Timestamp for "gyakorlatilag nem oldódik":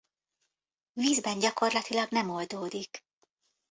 1.39-3.03